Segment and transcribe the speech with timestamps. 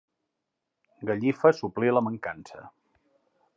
[1.09, 2.65] Gallifa suplí la mancança.